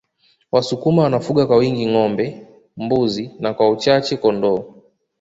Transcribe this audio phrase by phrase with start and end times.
[0.51, 4.63] Wasukuma wanafuga kwa wingi ngombe mbuzi na kwa uchache kondoo